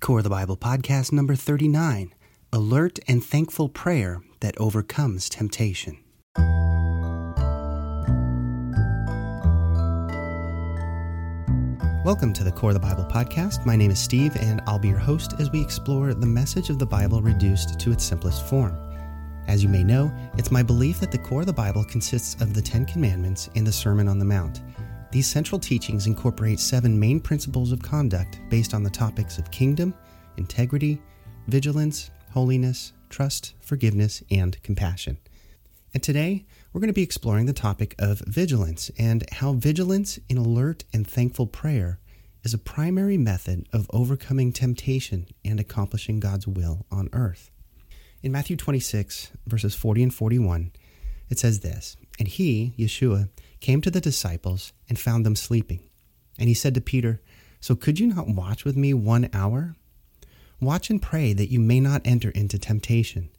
Core 0.00 0.18
of 0.18 0.24
the 0.24 0.30
Bible 0.30 0.56
podcast 0.56 1.12
number 1.12 1.34
39 1.34 2.14
Alert 2.54 2.98
and 3.06 3.22
Thankful 3.22 3.68
Prayer 3.68 4.22
that 4.40 4.58
Overcomes 4.58 5.28
Temptation. 5.28 5.98
Welcome 12.02 12.32
to 12.32 12.42
the 12.42 12.50
Core 12.50 12.70
of 12.70 12.74
the 12.74 12.80
Bible 12.80 13.04
podcast. 13.04 13.66
My 13.66 13.76
name 13.76 13.90
is 13.90 13.98
Steve, 13.98 14.34
and 14.36 14.62
I'll 14.66 14.78
be 14.78 14.88
your 14.88 14.96
host 14.96 15.34
as 15.38 15.50
we 15.50 15.60
explore 15.60 16.14
the 16.14 16.26
message 16.26 16.70
of 16.70 16.78
the 16.78 16.86
Bible 16.86 17.20
reduced 17.20 17.78
to 17.78 17.92
its 17.92 18.02
simplest 18.02 18.46
form. 18.46 18.74
As 19.48 19.62
you 19.62 19.68
may 19.68 19.84
know, 19.84 20.10
it's 20.38 20.50
my 20.50 20.62
belief 20.62 20.98
that 21.00 21.12
the 21.12 21.18
core 21.18 21.40
of 21.42 21.46
the 21.46 21.52
Bible 21.52 21.84
consists 21.84 22.40
of 22.40 22.54
the 22.54 22.62
Ten 22.62 22.86
Commandments 22.86 23.50
and 23.54 23.66
the 23.66 23.72
Sermon 23.72 24.08
on 24.08 24.18
the 24.18 24.24
Mount. 24.24 24.62
These 25.12 25.26
central 25.26 25.58
teachings 25.58 26.06
incorporate 26.06 26.60
seven 26.60 26.98
main 26.98 27.18
principles 27.18 27.72
of 27.72 27.82
conduct 27.82 28.38
based 28.48 28.74
on 28.74 28.84
the 28.84 28.90
topics 28.90 29.38
of 29.38 29.50
kingdom, 29.50 29.92
integrity, 30.36 31.02
vigilance, 31.48 32.12
holiness, 32.30 32.92
trust, 33.08 33.54
forgiveness, 33.60 34.22
and 34.30 34.62
compassion. 34.62 35.18
And 35.92 36.00
today, 36.00 36.46
we're 36.72 36.80
going 36.80 36.90
to 36.90 36.94
be 36.94 37.02
exploring 37.02 37.46
the 37.46 37.52
topic 37.52 37.96
of 37.98 38.20
vigilance 38.20 38.92
and 38.98 39.24
how 39.32 39.54
vigilance 39.54 40.20
in 40.28 40.38
alert 40.38 40.84
and 40.92 41.04
thankful 41.04 41.48
prayer 41.48 41.98
is 42.44 42.54
a 42.54 42.58
primary 42.58 43.18
method 43.18 43.68
of 43.72 43.90
overcoming 43.92 44.52
temptation 44.52 45.26
and 45.44 45.58
accomplishing 45.58 46.20
God's 46.20 46.46
will 46.46 46.86
on 46.92 47.08
earth. 47.12 47.50
In 48.22 48.30
Matthew 48.30 48.56
26, 48.56 49.32
verses 49.44 49.74
40 49.74 50.04
and 50.04 50.14
41, 50.14 50.70
it 51.28 51.40
says 51.40 51.60
this 51.60 51.96
And 52.20 52.28
he, 52.28 52.74
Yeshua, 52.78 53.28
came 53.60 53.80
to 53.82 53.90
the 53.90 54.00
disciples 54.00 54.72
and 54.88 54.98
found 54.98 55.24
them 55.24 55.36
sleeping. 55.36 55.80
And 56.38 56.48
he 56.48 56.54
said 56.54 56.74
to 56.74 56.80
Peter, 56.80 57.20
So 57.60 57.76
could 57.76 58.00
you 58.00 58.06
not 58.06 58.28
watch 58.28 58.64
with 58.64 58.76
me 58.76 58.94
one 58.94 59.28
hour? 59.32 59.76
Watch 60.60 60.90
and 60.90 61.00
pray 61.00 61.32
that 61.32 61.50
you 61.50 61.60
may 61.60 61.80
not 61.80 62.02
enter 62.04 62.30
into 62.30 62.58
temptation. 62.58 63.30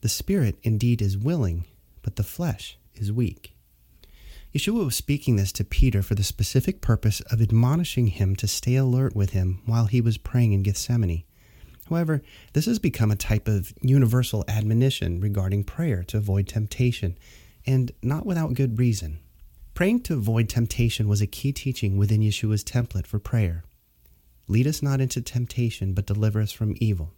The 0.00 0.08
spirit 0.08 0.56
indeed 0.62 1.00
is 1.00 1.16
willing, 1.16 1.66
but 2.02 2.16
the 2.16 2.22
flesh 2.22 2.78
is 2.94 3.12
weak. 3.12 3.54
Yeshua 4.54 4.84
was 4.84 4.94
speaking 4.94 5.34
this 5.34 5.50
to 5.52 5.64
Peter 5.64 6.00
for 6.02 6.14
the 6.14 6.22
specific 6.22 6.80
purpose 6.80 7.20
of 7.22 7.42
admonishing 7.42 8.08
him 8.08 8.36
to 8.36 8.46
stay 8.46 8.76
alert 8.76 9.16
with 9.16 9.30
him 9.30 9.62
while 9.66 9.86
he 9.86 10.00
was 10.00 10.16
praying 10.16 10.52
in 10.52 10.62
Gethsemane. 10.62 11.24
However, 11.88 12.22
this 12.52 12.66
has 12.66 12.78
become 12.78 13.10
a 13.10 13.16
type 13.16 13.48
of 13.48 13.74
universal 13.82 14.44
admonition 14.46 15.20
regarding 15.20 15.64
prayer 15.64 16.04
to 16.04 16.18
avoid 16.18 16.46
temptation, 16.46 17.18
and 17.66 17.90
not 18.00 18.26
without 18.26 18.54
good 18.54 18.78
reason. 18.78 19.18
Praying 19.74 20.02
to 20.02 20.14
avoid 20.14 20.48
temptation 20.48 21.08
was 21.08 21.20
a 21.20 21.26
key 21.26 21.52
teaching 21.52 21.96
within 21.96 22.20
Yeshua's 22.20 22.62
template 22.62 23.08
for 23.08 23.18
prayer. 23.18 23.64
Lead 24.46 24.68
us 24.68 24.82
not 24.82 25.00
into 25.00 25.20
temptation, 25.20 25.94
but 25.94 26.06
deliver 26.06 26.40
us 26.40 26.52
from 26.52 26.76
evil. 26.78 27.12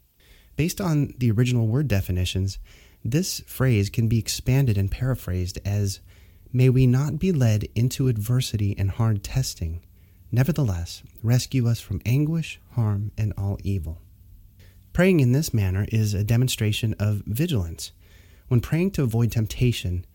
Based 0.56 0.80
on 0.80 1.12
the 1.18 1.30
original 1.30 1.66
word 1.66 1.86
definitions, 1.86 2.58
this 3.04 3.40
phrase 3.40 3.90
can 3.90 4.08
be 4.08 4.18
expanded 4.18 4.78
and 4.78 4.90
paraphrased 4.90 5.58
as 5.66 6.00
May 6.50 6.70
we 6.70 6.86
not 6.86 7.18
be 7.18 7.32
led 7.32 7.68
into 7.74 8.08
adversity 8.08 8.74
and 8.78 8.90
hard 8.90 9.22
testing. 9.22 9.82
Nevertheless, 10.32 11.02
rescue 11.22 11.68
us 11.68 11.80
from 11.80 12.00
anguish, 12.06 12.58
harm, 12.70 13.12
and 13.18 13.34
all 13.36 13.58
evil. 13.62 14.00
Praying 14.94 15.20
in 15.20 15.32
this 15.32 15.52
manner 15.52 15.84
is 15.92 16.14
a 16.14 16.24
demonstration 16.24 16.94
of 16.98 17.22
vigilance. 17.26 17.92
When 18.48 18.60
praying 18.60 18.92
to 18.92 19.02
avoid 19.02 19.32
temptation, 19.32 20.06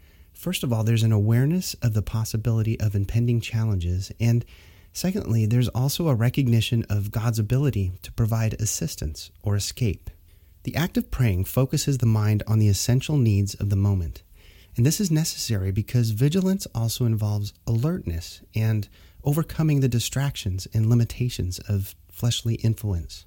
First 0.42 0.64
of 0.64 0.73
all, 0.73 0.84
there's 0.84 1.03
an 1.03 1.11
awareness 1.11 1.75
of 1.84 1.94
the 1.94 2.02
possibility 2.02 2.80
of 2.80 2.95
impending 2.95 3.42
challenges. 3.42 4.11
And 4.20 4.44
secondly, 4.92 5.45
there's 5.45 5.67
also 5.67 6.08
a 6.08 6.16
recognition 6.16 6.84
of 6.89 7.11
God's 7.11 7.38
ability 7.38 7.92
to 8.02 8.11
provide 8.11 8.56
assistance 8.59 9.30
or 9.44 9.56
escape. 9.56 10.09
The 10.64 10.75
act 10.75 10.97
of 10.97 11.12
praying 11.12 11.45
focuses 11.45 12.00
the 12.00 12.08
mind 12.08 12.42
on 12.47 12.58
the 12.58 12.69
essential 12.69 13.17
needs 13.17 13.53
of 13.53 13.69
the 13.69 13.75
moment. 13.75 14.23
And 14.75 14.84
this 14.84 15.00
is 15.00 15.12
necessary 15.12 15.69
because 15.69 16.09
vigilance 16.09 16.66
also 16.74 17.06
involves 17.06 17.53
alertness 17.68 18.41
and 18.56 18.90
overcoming 19.24 19.81
the 19.81 19.88
distractions 19.88 20.68
and 20.74 20.90
limitations 20.90 21.59
of 21.69 21.94
fleshly 22.09 22.56
influence. 22.56 23.25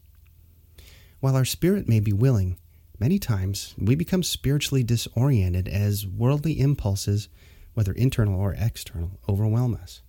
While 1.21 1.37
our 1.37 1.45
spirit 1.45 1.89
may 1.89 2.01
be 2.01 2.13
willing, 2.13 2.57
Many 3.05 3.19
times, 3.19 3.75
we 3.77 3.97
become 3.97 4.23
spiritually 4.23 4.83
disoriented 4.83 5.69
as 5.69 6.07
worldly 6.07 6.59
impulses, 6.59 7.29
whether 7.75 7.93
internal 7.93 8.41
or 8.41 8.55
external, 8.55 9.21
overwhelm 9.29 9.75
us. 9.75 10.01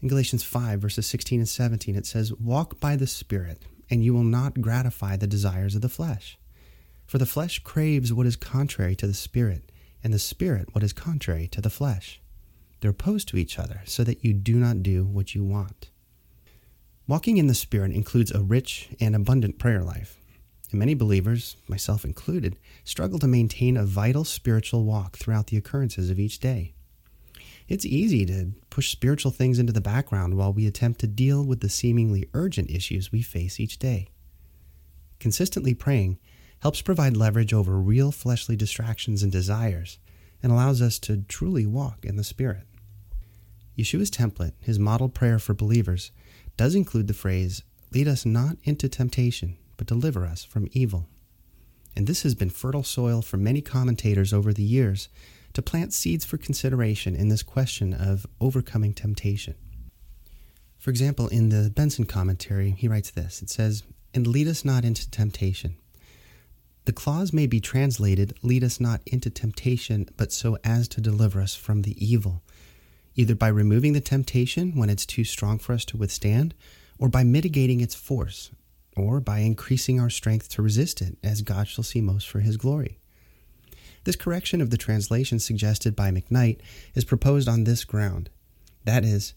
In 0.00 0.06
Galatians 0.06 0.44
5, 0.44 0.80
verses 0.80 1.08
16 1.08 1.40
and 1.40 1.48
17, 1.48 1.96
it 1.96 2.06
says, 2.06 2.32
Walk 2.32 2.78
by 2.78 2.94
the 2.94 3.08
Spirit, 3.08 3.64
and 3.90 4.04
you 4.04 4.14
will 4.14 4.22
not 4.22 4.60
gratify 4.60 5.16
the 5.16 5.26
desires 5.26 5.74
of 5.74 5.82
the 5.82 5.88
flesh. 5.88 6.38
For 7.04 7.18
the 7.18 7.26
flesh 7.26 7.58
craves 7.64 8.12
what 8.12 8.26
is 8.26 8.36
contrary 8.36 8.94
to 8.94 9.08
the 9.08 9.12
Spirit, 9.12 9.72
and 10.04 10.14
the 10.14 10.20
Spirit 10.20 10.68
what 10.72 10.84
is 10.84 10.92
contrary 10.92 11.48
to 11.48 11.60
the 11.60 11.68
flesh. 11.68 12.20
They're 12.78 12.92
opposed 12.92 13.26
to 13.30 13.36
each 13.36 13.58
other, 13.58 13.80
so 13.86 14.04
that 14.04 14.22
you 14.22 14.34
do 14.34 14.54
not 14.54 14.84
do 14.84 15.04
what 15.04 15.34
you 15.34 15.42
want. 15.42 15.90
Walking 17.08 17.38
in 17.38 17.48
the 17.48 17.54
Spirit 17.54 17.90
includes 17.90 18.30
a 18.30 18.40
rich 18.40 18.90
and 19.00 19.16
abundant 19.16 19.58
prayer 19.58 19.82
life. 19.82 20.20
And 20.74 20.80
many 20.80 20.94
believers, 20.94 21.54
myself 21.68 22.04
included, 22.04 22.56
struggle 22.82 23.20
to 23.20 23.28
maintain 23.28 23.76
a 23.76 23.84
vital 23.84 24.24
spiritual 24.24 24.82
walk 24.82 25.16
throughout 25.16 25.46
the 25.46 25.56
occurrences 25.56 26.10
of 26.10 26.18
each 26.18 26.40
day. 26.40 26.74
It's 27.68 27.86
easy 27.86 28.26
to 28.26 28.54
push 28.70 28.90
spiritual 28.90 29.30
things 29.30 29.60
into 29.60 29.72
the 29.72 29.80
background 29.80 30.36
while 30.36 30.52
we 30.52 30.66
attempt 30.66 30.98
to 30.98 31.06
deal 31.06 31.44
with 31.44 31.60
the 31.60 31.68
seemingly 31.68 32.28
urgent 32.34 32.72
issues 32.72 33.12
we 33.12 33.22
face 33.22 33.60
each 33.60 33.78
day. 33.78 34.08
Consistently 35.20 35.74
praying 35.74 36.18
helps 36.58 36.82
provide 36.82 37.16
leverage 37.16 37.54
over 37.54 37.78
real 37.78 38.10
fleshly 38.10 38.56
distractions 38.56 39.22
and 39.22 39.30
desires 39.30 40.00
and 40.42 40.50
allows 40.50 40.82
us 40.82 40.98
to 40.98 41.18
truly 41.28 41.66
walk 41.66 42.04
in 42.04 42.16
the 42.16 42.24
Spirit. 42.24 42.66
Yeshua's 43.78 44.10
template, 44.10 44.54
his 44.60 44.80
model 44.80 45.08
prayer 45.08 45.38
for 45.38 45.54
believers, 45.54 46.10
does 46.56 46.74
include 46.74 47.06
the 47.06 47.14
phrase, 47.14 47.62
Lead 47.92 48.08
us 48.08 48.26
not 48.26 48.56
into 48.64 48.88
temptation, 48.88 49.56
but 49.84 49.94
deliver 49.94 50.24
us 50.24 50.44
from 50.44 50.68
evil. 50.72 51.08
And 51.94 52.06
this 52.06 52.22
has 52.22 52.34
been 52.34 52.50
fertile 52.50 52.82
soil 52.82 53.22
for 53.22 53.36
many 53.36 53.60
commentators 53.60 54.32
over 54.32 54.52
the 54.52 54.62
years 54.62 55.08
to 55.52 55.62
plant 55.62 55.92
seeds 55.92 56.24
for 56.24 56.38
consideration 56.38 57.14
in 57.14 57.28
this 57.28 57.42
question 57.42 57.92
of 57.92 58.26
overcoming 58.40 58.94
temptation. 58.94 59.54
For 60.78 60.90
example, 60.90 61.28
in 61.28 61.50
the 61.50 61.70
Benson 61.70 62.04
commentary, 62.04 62.70
he 62.70 62.88
writes 62.88 63.10
this 63.10 63.42
it 63.42 63.50
says, 63.50 63.84
And 64.12 64.26
lead 64.26 64.48
us 64.48 64.64
not 64.64 64.84
into 64.84 65.08
temptation. 65.10 65.76
The 66.86 66.92
clause 66.92 67.32
may 67.32 67.46
be 67.46 67.60
translated, 67.60 68.36
Lead 68.42 68.64
us 68.64 68.80
not 68.80 69.00
into 69.06 69.30
temptation, 69.30 70.08
but 70.16 70.32
so 70.32 70.58
as 70.64 70.88
to 70.88 71.00
deliver 71.00 71.40
us 71.40 71.54
from 71.54 71.82
the 71.82 72.04
evil, 72.04 72.42
either 73.14 73.34
by 73.34 73.48
removing 73.48 73.92
the 73.92 74.00
temptation 74.00 74.72
when 74.76 74.90
it's 74.90 75.06
too 75.06 75.24
strong 75.24 75.58
for 75.58 75.72
us 75.72 75.84
to 75.86 75.96
withstand, 75.96 76.54
or 76.98 77.08
by 77.08 77.22
mitigating 77.22 77.80
its 77.80 77.94
force 77.94 78.50
or 78.96 79.20
by 79.20 79.40
increasing 79.40 80.00
our 80.00 80.10
strength 80.10 80.48
to 80.50 80.62
resist 80.62 81.02
it, 81.02 81.16
as 81.22 81.42
God 81.42 81.68
shall 81.68 81.84
see 81.84 82.00
most 82.00 82.28
for 82.28 82.40
his 82.40 82.56
glory. 82.56 82.98
This 84.04 84.16
correction 84.16 84.60
of 84.60 84.70
the 84.70 84.76
translation 84.76 85.38
suggested 85.38 85.96
by 85.96 86.10
McKnight 86.10 86.60
is 86.94 87.04
proposed 87.04 87.48
on 87.48 87.64
this 87.64 87.84
ground 87.84 88.30
that 88.84 89.04
is, 89.04 89.34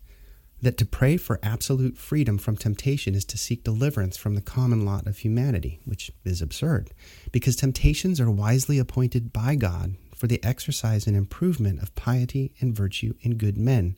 that 0.61 0.77
to 0.77 0.85
pray 0.85 1.17
for 1.17 1.39
absolute 1.41 1.97
freedom 1.97 2.37
from 2.37 2.57
temptation 2.57 3.15
is 3.15 3.25
to 3.25 3.37
seek 3.37 3.63
deliverance 3.63 4.17
from 4.17 4.35
the 4.35 4.41
common 4.41 4.85
lot 4.85 5.07
of 5.07 5.19
humanity, 5.19 5.79
which 5.85 6.11
is 6.25 6.41
absurd, 6.41 6.91
because 7.31 7.55
temptations 7.55 8.19
are 8.19 8.31
wisely 8.31 8.79
appointed 8.79 9.31
by 9.31 9.55
God 9.55 9.95
for 10.15 10.27
the 10.27 10.43
exercise 10.43 11.07
and 11.07 11.15
improvement 11.15 11.81
of 11.81 11.95
piety 11.95 12.53
and 12.59 12.75
virtue 12.75 13.13
in 13.21 13.37
good 13.37 13.57
men, 13.57 13.97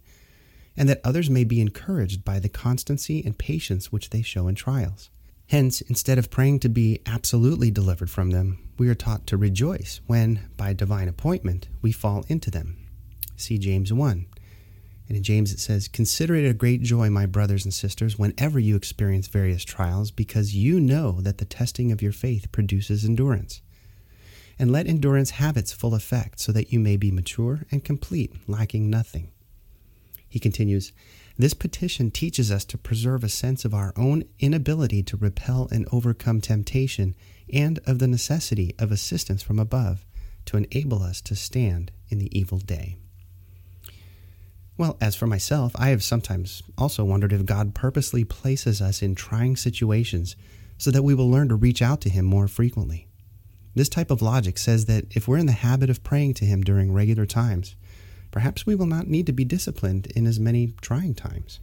and 0.75 0.87
that 0.89 1.01
others 1.03 1.29
may 1.29 1.43
be 1.43 1.61
encouraged 1.61 2.23
by 2.23 2.39
the 2.39 2.49
constancy 2.49 3.23
and 3.25 3.37
patience 3.37 3.91
which 3.91 4.09
they 4.09 4.21
show 4.21 4.47
in 4.47 4.55
trials. 4.55 5.09
Hence, 5.49 5.81
instead 5.81 6.19
of 6.19 6.29
praying 6.29 6.59
to 6.59 6.69
be 6.69 6.99
absolutely 7.07 7.71
delivered 7.71 8.11
from 8.11 8.29
them, 8.29 8.59
we 8.77 8.87
are 8.87 8.93
taught 8.95 9.25
to 9.27 9.35
rejoice 9.37 9.99
when, 10.05 10.47
by 10.55 10.73
divine 10.73 11.07
appointment, 11.07 11.67
we 11.81 11.91
fall 11.91 12.23
into 12.27 12.51
them. 12.51 12.77
See 13.35 13.57
James 13.57 13.91
1. 13.91 14.27
And 15.07 15.17
in 15.17 15.23
James 15.23 15.51
it 15.51 15.59
says, 15.59 15.87
Consider 15.87 16.35
it 16.35 16.47
a 16.47 16.53
great 16.53 16.83
joy, 16.83 17.09
my 17.09 17.25
brothers 17.25 17.65
and 17.65 17.73
sisters, 17.73 18.19
whenever 18.19 18.59
you 18.59 18.75
experience 18.75 19.27
various 19.27 19.63
trials, 19.63 20.11
because 20.11 20.53
you 20.53 20.79
know 20.79 21.19
that 21.21 21.39
the 21.39 21.45
testing 21.45 21.91
of 21.91 22.03
your 22.03 22.11
faith 22.11 22.51
produces 22.51 23.03
endurance. 23.03 23.63
And 24.59 24.71
let 24.71 24.85
endurance 24.85 25.31
have 25.31 25.57
its 25.57 25.73
full 25.73 25.95
effect, 25.95 26.39
so 26.39 26.51
that 26.51 26.71
you 26.71 26.79
may 26.79 26.95
be 26.95 27.09
mature 27.09 27.65
and 27.71 27.83
complete, 27.83 28.33
lacking 28.47 28.87
nothing. 28.87 29.31
He 30.29 30.39
continues, 30.39 30.93
this 31.37 31.53
petition 31.53 32.11
teaches 32.11 32.51
us 32.51 32.65
to 32.65 32.77
preserve 32.77 33.23
a 33.23 33.29
sense 33.29 33.65
of 33.65 33.73
our 33.73 33.93
own 33.95 34.23
inability 34.39 35.01
to 35.03 35.17
repel 35.17 35.67
and 35.71 35.87
overcome 35.91 36.41
temptation 36.41 37.15
and 37.51 37.79
of 37.87 37.99
the 37.99 38.07
necessity 38.07 38.75
of 38.77 38.91
assistance 38.91 39.41
from 39.41 39.57
above 39.57 40.05
to 40.45 40.57
enable 40.57 41.01
us 41.01 41.21
to 41.21 41.35
stand 41.35 41.91
in 42.09 42.19
the 42.19 42.37
evil 42.37 42.59
day. 42.59 42.97
Well, 44.77 44.97
as 45.01 45.15
for 45.15 45.27
myself, 45.27 45.73
I 45.75 45.89
have 45.89 46.03
sometimes 46.03 46.63
also 46.77 47.03
wondered 47.03 47.33
if 47.33 47.45
God 47.45 47.75
purposely 47.75 48.23
places 48.23 48.81
us 48.81 49.01
in 49.01 49.15
trying 49.15 49.55
situations 49.55 50.35
so 50.77 50.91
that 50.91 51.03
we 51.03 51.13
will 51.13 51.29
learn 51.29 51.49
to 51.49 51.55
reach 51.55 51.81
out 51.81 51.99
to 52.01 52.09
Him 52.09 52.25
more 52.25 52.47
frequently. 52.47 53.07
This 53.75 53.89
type 53.89 54.09
of 54.09 54.21
logic 54.21 54.57
says 54.57 54.85
that 54.85 55.05
if 55.11 55.27
we're 55.27 55.37
in 55.37 55.45
the 55.45 55.51
habit 55.51 55.89
of 55.89 56.03
praying 56.03 56.35
to 56.35 56.45
Him 56.45 56.61
during 56.63 56.93
regular 56.93 57.25
times, 57.25 57.75
perhaps 58.31 58.65
we 58.65 58.75
will 58.75 58.85
not 58.85 59.07
need 59.07 59.25
to 59.25 59.33
be 59.33 59.45
disciplined 59.45 60.07
in 60.07 60.27
as 60.27 60.39
many 60.39 60.73
trying 60.81 61.15
times. 61.15 61.59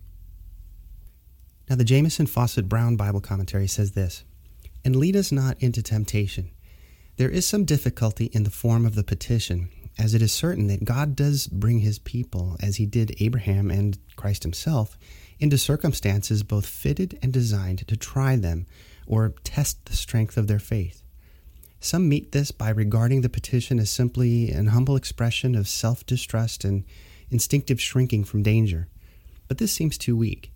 Now, 1.69 1.77
the 1.77 1.85
Jamieson 1.85 2.27
Fausset 2.27 2.69
Brown 2.69 2.97
Bible 2.97 3.21
commentary 3.21 3.67
says 3.67 3.93
this 3.93 4.25
And 4.85 4.97
lead 4.97 5.17
us 5.17 5.33
not 5.33 5.61
into 5.61 5.83
temptation. 5.83 6.51
There 7.17 7.31
is 7.31 7.47
some 7.47 7.65
difficulty 7.65 8.27
in 8.27 8.45
the 8.45 8.51
form 8.51 8.85
of 8.87 8.95
the 8.95 9.03
petition, 9.03 9.71
as 9.99 10.15
it 10.15 10.23
is 10.23 10.33
certain 10.33 10.67
that 10.67 10.85
God 10.85 11.17
does 11.17 11.47
bring 11.47 11.79
his 11.79 11.99
people, 11.99 12.57
as 12.61 12.77
he 12.77 12.87
did 12.87 13.17
Abraham 13.21 13.71
and 13.71 13.99
Christ 14.17 14.43
himself, 14.43 14.99
into 15.39 15.59
circumstances 15.59 16.43
both 16.43 16.67
fitted 16.67 17.19
and 17.23 17.33
designed 17.33 17.87
to 17.89 17.97
try 17.97 18.37
them 18.37 18.67
or 19.07 19.35
test 19.45 19.87
the 19.87 19.97
strength 19.97 20.37
of 20.37 20.47
their 20.47 20.59
faith. 20.59 21.03
Some 21.81 22.09
meet 22.09 22.33
this 22.33 22.51
by 22.51 22.71
regarding 22.71 23.21
the 23.21 23.29
petition 23.29 23.79
as 23.79 23.91
simply 23.91 24.51
an 24.51 24.69
humble 24.69 24.97
expression 24.97 25.55
of 25.55 25.69
self 25.69 26.05
distrust 26.07 26.65
and 26.65 26.85
instinctive 27.31 27.81
shrinking 27.81 28.25
from 28.25 28.43
danger, 28.43 28.89
but 29.49 29.59
this 29.59 29.73
seems 29.73 29.99
too 29.99 30.17
weak. 30.17 30.53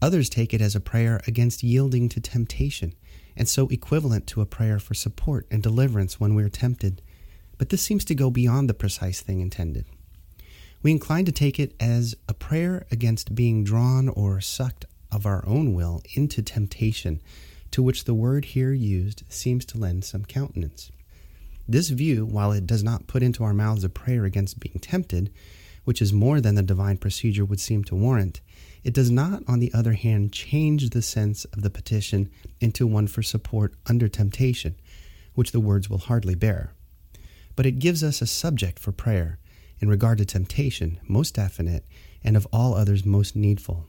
Others 0.00 0.28
take 0.28 0.52
it 0.52 0.60
as 0.60 0.74
a 0.74 0.80
prayer 0.80 1.20
against 1.26 1.62
yielding 1.62 2.08
to 2.08 2.20
temptation, 2.20 2.94
and 3.36 3.48
so 3.48 3.68
equivalent 3.68 4.26
to 4.26 4.40
a 4.40 4.46
prayer 4.46 4.78
for 4.78 4.94
support 4.94 5.46
and 5.50 5.62
deliverance 5.62 6.18
when 6.18 6.34
we 6.34 6.42
are 6.42 6.48
tempted, 6.48 7.00
but 7.56 7.68
this 7.68 7.82
seems 7.82 8.04
to 8.06 8.14
go 8.14 8.30
beyond 8.30 8.68
the 8.68 8.74
precise 8.74 9.20
thing 9.20 9.40
intended. 9.40 9.86
We 10.82 10.90
incline 10.90 11.24
to 11.26 11.32
take 11.32 11.60
it 11.60 11.74
as 11.78 12.16
a 12.28 12.34
prayer 12.34 12.84
against 12.90 13.36
being 13.36 13.62
drawn 13.62 14.08
or 14.08 14.40
sucked 14.40 14.86
of 15.12 15.24
our 15.24 15.46
own 15.46 15.74
will 15.74 16.02
into 16.14 16.42
temptation, 16.42 17.22
to 17.72 17.82
which 17.82 18.04
the 18.04 18.14
word 18.14 18.44
here 18.46 18.72
used 18.72 19.24
seems 19.28 19.64
to 19.66 19.78
lend 19.78 20.04
some 20.04 20.24
countenance. 20.24 20.90
This 21.68 21.88
view, 21.88 22.24
while 22.24 22.52
it 22.52 22.66
does 22.66 22.82
not 22.82 23.06
put 23.06 23.22
into 23.22 23.44
our 23.44 23.54
mouths 23.54 23.84
a 23.84 23.88
prayer 23.88 24.24
against 24.24 24.60
being 24.60 24.78
tempted, 24.78 25.32
which 25.84 26.00
is 26.00 26.12
more 26.12 26.40
than 26.40 26.54
the 26.54 26.62
divine 26.62 26.96
procedure 26.96 27.44
would 27.44 27.60
seem 27.60 27.82
to 27.84 27.94
warrant, 27.94 28.40
it 28.84 28.94
does 28.94 29.10
not, 29.10 29.42
on 29.48 29.58
the 29.58 29.72
other 29.72 29.94
hand, 29.94 30.32
change 30.32 30.90
the 30.90 31.02
sense 31.02 31.44
of 31.46 31.62
the 31.62 31.70
petition 31.70 32.30
into 32.60 32.86
one 32.86 33.06
for 33.06 33.22
support 33.22 33.74
under 33.86 34.08
temptation, 34.08 34.74
which 35.34 35.52
the 35.52 35.60
words 35.60 35.88
will 35.88 35.98
hardly 35.98 36.34
bear. 36.34 36.72
But 37.56 37.66
it 37.66 37.78
gives 37.78 38.02
us 38.02 38.20
a 38.20 38.26
subject 38.26 38.78
for 38.78 38.92
prayer, 38.92 39.38
in 39.80 39.88
regard 39.88 40.18
to 40.18 40.24
temptation, 40.24 41.00
most 41.08 41.34
definite, 41.34 41.84
and 42.22 42.36
of 42.36 42.46
all 42.52 42.74
others 42.74 43.04
most 43.04 43.34
needful. 43.34 43.86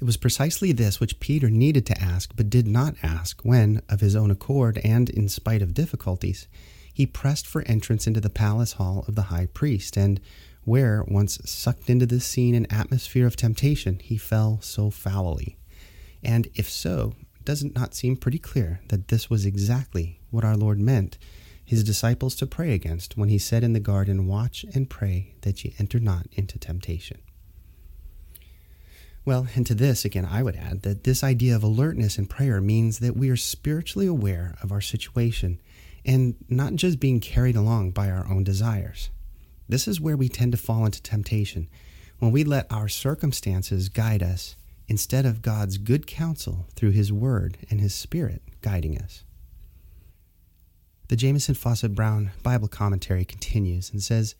It 0.00 0.04
was 0.04 0.16
precisely 0.16 0.72
this 0.72 0.98
which 0.98 1.20
Peter 1.20 1.50
needed 1.50 1.84
to 1.86 2.00
ask, 2.00 2.32
but 2.34 2.48
did 2.48 2.66
not 2.66 2.94
ask 3.02 3.42
when, 3.42 3.82
of 3.90 4.00
his 4.00 4.16
own 4.16 4.30
accord 4.30 4.80
and 4.82 5.10
in 5.10 5.28
spite 5.28 5.60
of 5.60 5.74
difficulties, 5.74 6.48
he 6.94 7.04
pressed 7.04 7.46
for 7.46 7.62
entrance 7.62 8.06
into 8.06 8.20
the 8.20 8.30
palace 8.30 8.72
hall 8.72 9.04
of 9.06 9.14
the 9.14 9.24
high 9.24 9.46
priest, 9.46 9.98
and 9.98 10.18
where, 10.64 11.04
once 11.06 11.38
sucked 11.44 11.90
into 11.90 12.06
this 12.06 12.24
scene 12.24 12.54
and 12.54 12.72
atmosphere 12.72 13.26
of 13.26 13.36
temptation, 13.36 13.98
he 14.02 14.16
fell 14.16 14.58
so 14.62 14.88
foully. 14.88 15.58
And 16.22 16.48
if 16.54 16.70
so, 16.70 17.14
does 17.44 17.62
it 17.62 17.74
not 17.74 17.94
seem 17.94 18.16
pretty 18.16 18.38
clear 18.38 18.80
that 18.88 19.08
this 19.08 19.28
was 19.28 19.44
exactly 19.44 20.20
what 20.30 20.44
our 20.44 20.56
Lord 20.56 20.78
meant 20.78 21.18
his 21.62 21.84
disciples 21.84 22.34
to 22.36 22.46
pray 22.46 22.72
against 22.72 23.18
when 23.18 23.28
he 23.28 23.38
said 23.38 23.62
in 23.62 23.74
the 23.74 23.80
garden, 23.80 24.26
Watch 24.26 24.64
and 24.74 24.88
pray 24.88 25.34
that 25.42 25.62
ye 25.62 25.74
enter 25.78 26.00
not 26.00 26.26
into 26.32 26.58
temptation. 26.58 27.20
Well, 29.30 29.46
and 29.54 29.64
to 29.68 29.76
this, 29.76 30.04
again, 30.04 30.24
I 30.28 30.42
would 30.42 30.56
add 30.56 30.82
that 30.82 31.04
this 31.04 31.22
idea 31.22 31.54
of 31.54 31.62
alertness 31.62 32.18
in 32.18 32.26
prayer 32.26 32.60
means 32.60 32.98
that 32.98 33.16
we 33.16 33.30
are 33.30 33.36
spiritually 33.36 34.08
aware 34.08 34.56
of 34.60 34.72
our 34.72 34.80
situation 34.80 35.60
and 36.04 36.34
not 36.48 36.74
just 36.74 36.98
being 36.98 37.20
carried 37.20 37.54
along 37.54 37.92
by 37.92 38.10
our 38.10 38.26
own 38.28 38.42
desires. 38.42 39.08
This 39.68 39.86
is 39.86 40.00
where 40.00 40.16
we 40.16 40.28
tend 40.28 40.50
to 40.50 40.58
fall 40.58 40.84
into 40.84 41.00
temptation 41.00 41.68
when 42.18 42.32
we 42.32 42.42
let 42.42 42.66
our 42.72 42.88
circumstances 42.88 43.88
guide 43.88 44.20
us 44.20 44.56
instead 44.88 45.24
of 45.24 45.42
God's 45.42 45.78
good 45.78 46.08
counsel 46.08 46.66
through 46.74 46.90
His 46.90 47.12
Word 47.12 47.56
and 47.70 47.80
His 47.80 47.94
Spirit 47.94 48.42
guiding 48.62 48.98
us. 48.98 49.22
The 51.06 51.14
Jamieson 51.14 51.54
Fausset 51.54 51.94
Brown 51.94 52.32
Bible 52.42 52.66
commentary 52.66 53.24
continues 53.24 53.92
and 53.92 54.02
says, 54.02 54.34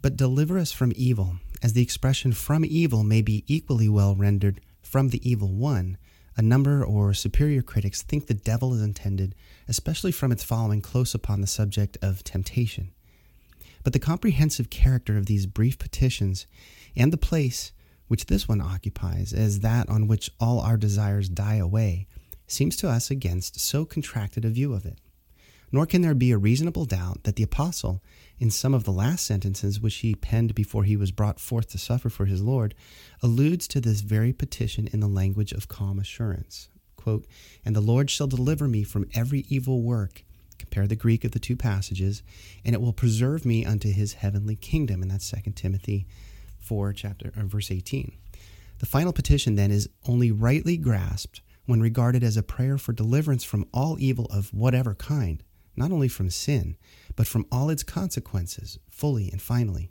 But 0.00 0.16
deliver 0.16 0.56
us 0.56 0.72
from 0.72 0.94
evil, 0.96 1.36
as 1.62 1.72
the 1.72 1.82
expression 1.82 2.32
from 2.32 2.64
evil 2.64 3.02
may 3.02 3.22
be 3.22 3.44
equally 3.46 3.88
well 3.88 4.14
rendered 4.14 4.60
from 4.82 5.08
the 5.08 5.28
evil 5.28 5.52
one. 5.52 5.98
A 6.36 6.42
number 6.42 6.84
or 6.84 7.14
superior 7.14 7.62
critics 7.62 8.02
think 8.02 8.26
the 8.26 8.34
devil 8.34 8.74
is 8.74 8.82
intended, 8.82 9.34
especially 9.68 10.12
from 10.12 10.32
its 10.32 10.44
following 10.44 10.82
close 10.82 11.14
upon 11.14 11.40
the 11.40 11.46
subject 11.46 11.96
of 12.02 12.22
temptation. 12.22 12.92
But 13.82 13.92
the 13.92 13.98
comprehensive 13.98 14.68
character 14.68 15.16
of 15.16 15.26
these 15.26 15.46
brief 15.46 15.78
petitions 15.78 16.46
and 16.96 17.12
the 17.12 17.16
place 17.16 17.72
which 18.08 18.26
this 18.26 18.48
one 18.48 18.60
occupies 18.60 19.32
as 19.32 19.60
that 19.60 19.88
on 19.88 20.06
which 20.06 20.30
all 20.38 20.60
our 20.60 20.76
desires 20.76 21.28
die 21.28 21.56
away 21.56 22.06
seems 22.46 22.76
to 22.76 22.88
us 22.88 23.10
against 23.10 23.58
so 23.58 23.84
contracted 23.84 24.44
a 24.44 24.50
view 24.50 24.72
of 24.72 24.84
it. 24.86 24.98
Nor 25.72 25.86
can 25.86 26.02
there 26.02 26.14
be 26.14 26.30
a 26.30 26.38
reasonable 26.38 26.84
doubt 26.84 27.24
that 27.24 27.36
the 27.36 27.42
apostle, 27.42 28.02
in 28.38 28.50
some 28.50 28.74
of 28.74 28.84
the 28.84 28.92
last 28.92 29.24
sentences 29.24 29.80
which 29.80 29.96
he 29.96 30.14
penned 30.14 30.54
before 30.54 30.84
he 30.84 30.96
was 30.96 31.10
brought 31.10 31.40
forth 31.40 31.68
to 31.68 31.78
suffer 31.78 32.10
for 32.10 32.26
his 32.26 32.42
Lord, 32.42 32.74
alludes 33.22 33.66
to 33.68 33.80
this 33.80 34.02
very 34.02 34.32
petition 34.32 34.88
in 34.92 35.00
the 35.00 35.08
language 35.08 35.52
of 35.52 35.68
calm 35.68 35.98
assurance. 35.98 36.68
Quote, 36.96 37.26
and 37.64 37.74
the 37.74 37.80
Lord 37.80 38.10
shall 38.10 38.26
deliver 38.26 38.68
me 38.68 38.82
from 38.82 39.08
every 39.14 39.46
evil 39.48 39.82
work. 39.82 40.24
Compare 40.58 40.86
the 40.86 40.96
Greek 40.96 41.24
of 41.24 41.32
the 41.32 41.38
two 41.38 41.56
passages, 41.56 42.22
and 42.64 42.74
it 42.74 42.80
will 42.80 42.92
preserve 42.92 43.46
me 43.46 43.64
unto 43.64 43.90
his 43.90 44.14
heavenly 44.14 44.56
kingdom. 44.56 45.02
And 45.02 45.10
that's 45.10 45.30
2 45.30 45.52
Timothy 45.52 46.06
4, 46.58 46.92
chapter, 46.92 47.32
or 47.36 47.44
verse 47.44 47.70
18. 47.70 48.12
The 48.78 48.86
final 48.86 49.12
petition 49.12 49.54
then 49.54 49.70
is 49.70 49.88
only 50.06 50.30
rightly 50.30 50.76
grasped 50.76 51.40
when 51.64 51.80
regarded 51.80 52.22
as 52.22 52.36
a 52.36 52.42
prayer 52.42 52.76
for 52.78 52.92
deliverance 52.92 53.44
from 53.44 53.66
all 53.72 53.96
evil 53.98 54.26
of 54.26 54.52
whatever 54.52 54.94
kind 54.94 55.42
not 55.76 55.92
only 55.92 56.08
from 56.08 56.30
sin, 56.30 56.76
but 57.16 57.26
from 57.26 57.46
all 57.50 57.70
its 57.70 57.82
consequences, 57.82 58.78
fully 58.88 59.30
and 59.30 59.42
finally. 59.42 59.90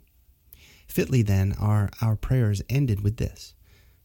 Fitly, 0.86 1.22
then, 1.22 1.54
are 1.58 1.90
our 2.00 2.16
prayers 2.16 2.62
ended 2.70 3.02
with 3.02 3.16
this 3.16 3.54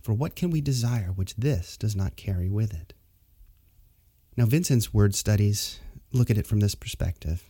For 0.02 0.14
what 0.14 0.36
can 0.36 0.50
we 0.50 0.62
desire 0.62 1.12
which 1.16 1.36
this 1.36 1.78
does 1.78 1.96
not 1.96 2.16
carry 2.16 2.50
with 2.50 2.74
it? 2.74 2.94
Now, 4.36 4.46
Vincent's 4.46 4.94
word 4.94 5.14
studies 5.14 5.80
look 6.12 6.30
at 6.30 6.38
it 6.38 6.48
from 6.48 6.60
this 6.60 6.76
perspective. 6.76 7.44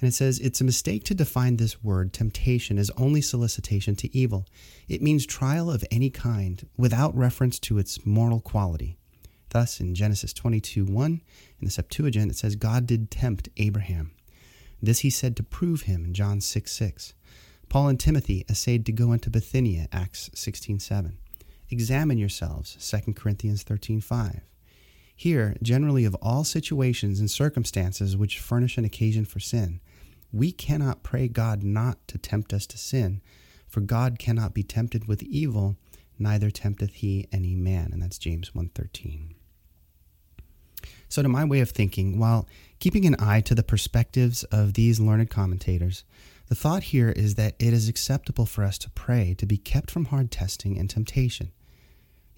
And 0.00 0.08
it 0.08 0.14
says 0.14 0.40
it's 0.40 0.60
a 0.60 0.64
mistake 0.64 1.04
to 1.04 1.14
define 1.14 1.56
this 1.56 1.82
word, 1.82 2.12
temptation, 2.12 2.78
as 2.78 2.90
only 2.96 3.20
solicitation 3.20 3.94
to 3.96 4.14
evil. 4.16 4.46
It 4.88 5.02
means 5.02 5.24
trial 5.24 5.70
of 5.70 5.84
any 5.90 6.10
kind 6.10 6.66
without 6.76 7.16
reference 7.16 7.58
to 7.60 7.78
its 7.78 8.04
moral 8.04 8.40
quality. 8.40 8.98
Thus, 9.50 9.80
in 9.80 9.94
Genesis 9.94 10.32
22 10.32 10.84
1, 10.84 11.22
in 11.60 11.64
the 11.64 11.70
Septuagint, 11.70 12.32
it 12.32 12.36
says, 12.36 12.56
God 12.56 12.86
did 12.86 13.10
tempt 13.10 13.48
Abraham. 13.56 14.10
This 14.84 14.98
he 15.00 15.08
said 15.08 15.34
to 15.36 15.42
prove 15.42 15.82
him 15.82 16.04
in 16.04 16.12
John 16.12 16.42
6 16.42 16.70
6. 16.70 17.14
Paul 17.70 17.88
and 17.88 17.98
Timothy 17.98 18.44
essayed 18.50 18.84
to 18.84 18.92
go 18.92 19.12
into 19.12 19.30
Bithynia, 19.30 19.88
Acts 19.90 20.28
16 20.34 20.78
7. 20.78 21.16
Examine 21.70 22.18
yourselves, 22.18 22.76
2 23.06 23.14
Corinthians 23.14 23.62
13 23.62 24.02
5. 24.02 24.42
Here, 25.16 25.56
generally 25.62 26.04
of 26.04 26.14
all 26.16 26.44
situations 26.44 27.18
and 27.18 27.30
circumstances 27.30 28.14
which 28.14 28.38
furnish 28.38 28.76
an 28.76 28.84
occasion 28.84 29.24
for 29.24 29.40
sin, 29.40 29.80
we 30.30 30.52
cannot 30.52 31.02
pray 31.02 31.28
God 31.28 31.62
not 31.62 32.06
to 32.08 32.18
tempt 32.18 32.52
us 32.52 32.66
to 32.66 32.76
sin, 32.76 33.22
for 33.66 33.80
God 33.80 34.18
cannot 34.18 34.52
be 34.52 34.62
tempted 34.62 35.08
with 35.08 35.22
evil, 35.22 35.76
neither 36.18 36.50
tempteth 36.50 36.96
he 36.96 37.26
any 37.32 37.54
man. 37.54 37.90
And 37.90 38.02
that's 38.02 38.18
James 38.18 38.50
1.13. 38.50 39.34
So, 41.08 41.22
to 41.22 41.28
my 41.28 41.44
way 41.44 41.60
of 41.60 41.70
thinking, 41.70 42.18
while 42.18 42.48
keeping 42.84 43.06
an 43.06 43.16
eye 43.18 43.40
to 43.40 43.54
the 43.54 43.62
perspectives 43.62 44.44
of 44.52 44.74
these 44.74 45.00
learned 45.00 45.30
commentators, 45.30 46.04
the 46.48 46.54
thought 46.54 46.82
here 46.82 47.08
is 47.08 47.34
that 47.34 47.54
it 47.58 47.72
is 47.72 47.88
acceptable 47.88 48.44
for 48.44 48.62
us 48.62 48.76
to 48.76 48.90
pray 48.90 49.34
to 49.38 49.46
be 49.46 49.56
kept 49.56 49.90
from 49.90 50.04
hard 50.04 50.30
testing 50.30 50.78
and 50.78 50.90
temptation. 50.90 51.50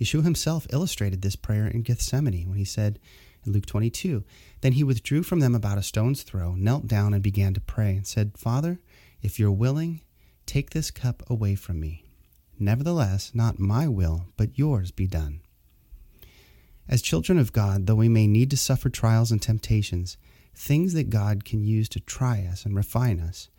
Yeshua 0.00 0.22
himself 0.22 0.64
illustrated 0.70 1.20
this 1.20 1.34
prayer 1.34 1.66
in 1.66 1.82
Gethsemane 1.82 2.48
when 2.48 2.58
he 2.58 2.64
said 2.64 3.00
in 3.44 3.50
Luke 3.50 3.66
22, 3.66 4.22
Then 4.60 4.74
he 4.74 4.84
withdrew 4.84 5.24
from 5.24 5.40
them 5.40 5.52
about 5.52 5.78
a 5.78 5.82
stone's 5.82 6.22
throw, 6.22 6.54
knelt 6.54 6.86
down, 6.86 7.12
and 7.12 7.24
began 7.24 7.52
to 7.54 7.60
pray, 7.60 7.96
and 7.96 8.06
said, 8.06 8.38
Father, 8.38 8.78
if 9.22 9.40
you're 9.40 9.50
willing, 9.50 10.02
take 10.46 10.70
this 10.70 10.92
cup 10.92 11.28
away 11.28 11.56
from 11.56 11.80
me. 11.80 12.04
Nevertheless, 12.56 13.32
not 13.34 13.58
my 13.58 13.88
will, 13.88 14.28
but 14.36 14.56
yours 14.56 14.92
be 14.92 15.08
done. 15.08 15.40
As 16.88 17.02
children 17.02 17.36
of 17.36 17.52
God, 17.52 17.86
though 17.86 17.96
we 17.96 18.08
may 18.08 18.28
need 18.28 18.48
to 18.50 18.56
suffer 18.56 18.88
trials 18.88 19.32
and 19.32 19.42
temptations, 19.42 20.16
things 20.56 20.94
that 20.94 21.10
God 21.10 21.44
can 21.44 21.62
use 21.62 21.88
to 21.90 22.00
try 22.00 22.48
us 22.50 22.64
and 22.64 22.74
refine 22.74 23.20
us, 23.20 23.50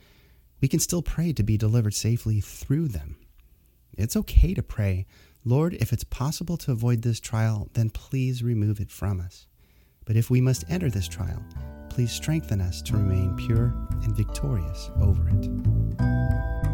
we 0.59 0.67
can 0.67 0.79
still 0.79 1.03
pray 1.03 1.31
to 1.33 1.43
be 1.43 1.57
delivered 1.57 1.93
safely 1.93 2.41
through 2.41 2.87
them. 2.87 3.17
It's 3.97 4.17
okay 4.17 4.53
to 4.53 4.63
pray, 4.63 5.05
Lord, 5.45 5.75
if 5.75 5.93
it's 5.93 6.03
possible 6.03 6.57
to 6.57 6.71
avoid 6.71 7.03
this 7.03 7.19
trial, 7.19 7.69
then 7.73 7.89
please 7.89 8.43
remove 8.43 8.79
it 8.79 8.91
from 8.91 9.21
us. 9.21 9.47
But 10.05 10.15
if 10.15 10.29
we 10.29 10.41
must 10.41 10.65
enter 10.69 10.89
this 10.89 11.07
trial, 11.07 11.43
please 11.89 12.11
strengthen 12.11 12.61
us 12.61 12.81
to 12.83 12.97
remain 12.97 13.35
pure 13.37 13.73
and 14.03 14.15
victorious 14.15 14.89
over 15.01 15.29
it. 15.29 16.66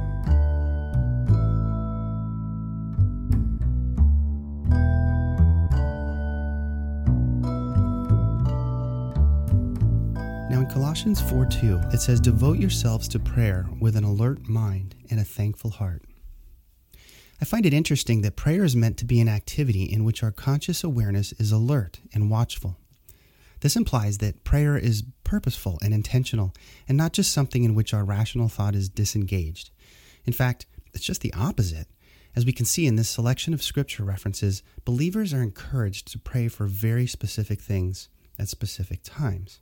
In 10.64 10.70
Colossians 10.70 11.20
4 11.20 11.46
2, 11.46 11.82
it 11.92 12.00
says, 12.00 12.22
Devote 12.22 12.58
yourselves 12.58 13.10
to 13.10 13.20
prayer 13.20 13.68
with 13.82 13.98
an 13.98 14.06
alert 14.06 14.48
mind 14.48 14.96
and 15.10 15.20
a 15.20 15.26
thankful 15.26 15.72
heart. 15.72 16.04
I 17.42 17.44
find 17.44 17.66
it 17.66 17.74
interesting 17.74 18.22
that 18.22 18.38
prayer 18.38 18.64
is 18.64 18.74
meant 18.74 18.96
to 19.00 19.06
be 19.06 19.20
an 19.20 19.28
activity 19.28 19.84
in 19.84 20.06
which 20.06 20.24
our 20.24 20.32
conscious 20.32 20.82
awareness 20.82 21.34
is 21.34 21.52
alert 21.52 22.00
and 22.14 22.30
watchful. 22.30 22.78
This 23.60 23.76
implies 23.76 24.20
that 24.20 24.46
prayer 24.46 24.78
is 24.78 25.04
purposeful 25.26 25.80
and 25.82 25.94
intentional, 25.94 26.54
and 26.88 26.98
not 26.98 27.12
just 27.12 27.34
something 27.34 27.66
in 27.66 27.76
which 27.76 27.94
our 27.94 28.06
rational 28.06 28.48
thought 28.48 28.74
is 28.74 28.88
disengaged. 28.88 29.70
In 30.24 30.32
fact, 30.32 30.66
it's 30.94 31.04
just 31.04 31.20
the 31.20 31.34
opposite. 31.34 31.88
As 32.38 32.46
we 32.46 32.54
can 32.54 32.66
see 32.66 32.88
in 32.88 32.96
this 32.96 33.10
selection 33.10 33.54
of 33.54 33.62
scripture 33.62 34.06
references, 34.06 34.64
believers 34.86 35.34
are 35.34 35.44
encouraged 35.44 36.10
to 36.14 36.20
pray 36.20 36.48
for 36.48 36.68
very 36.68 37.06
specific 37.06 37.60
things 37.60 38.08
at 38.40 38.48
specific 38.48 39.02
times. 39.04 39.60